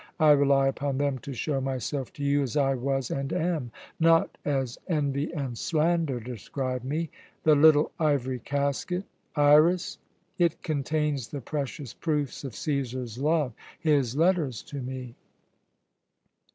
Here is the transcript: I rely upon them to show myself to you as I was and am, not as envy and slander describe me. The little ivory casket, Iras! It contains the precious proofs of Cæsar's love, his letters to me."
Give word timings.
I 0.19 0.31
rely 0.31 0.67
upon 0.67 0.97
them 0.97 1.19
to 1.19 1.31
show 1.31 1.61
myself 1.61 2.11
to 2.13 2.23
you 2.23 2.41
as 2.41 2.57
I 2.57 2.73
was 2.73 3.11
and 3.11 3.31
am, 3.31 3.71
not 3.99 4.35
as 4.43 4.79
envy 4.87 5.31
and 5.31 5.55
slander 5.55 6.19
describe 6.19 6.83
me. 6.83 7.11
The 7.43 7.53
little 7.53 7.91
ivory 7.99 8.39
casket, 8.39 9.03
Iras! 9.35 9.99
It 10.39 10.63
contains 10.63 11.27
the 11.27 11.39
precious 11.41 11.93
proofs 11.93 12.43
of 12.43 12.53
Cæsar's 12.53 13.19
love, 13.19 13.53
his 13.79 14.15
letters 14.15 14.63
to 14.63 14.81
me." 14.81 15.13